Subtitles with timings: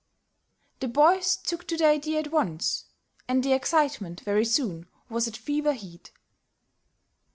[0.79, 2.85] The boys took to the idea at once,
[3.27, 6.11] and the excitement very soon was at fever heat.